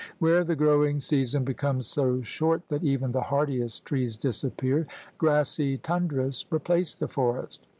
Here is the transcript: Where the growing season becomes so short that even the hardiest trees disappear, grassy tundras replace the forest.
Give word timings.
Where 0.17 0.43
the 0.43 0.55
growing 0.55 0.99
season 0.99 1.43
becomes 1.43 1.85
so 1.85 2.21
short 2.23 2.67
that 2.69 2.83
even 2.83 3.11
the 3.11 3.21
hardiest 3.21 3.85
trees 3.85 4.17
disappear, 4.17 4.87
grassy 5.19 5.77
tundras 5.77 6.43
replace 6.49 6.95
the 6.95 7.07
forest. 7.07 7.67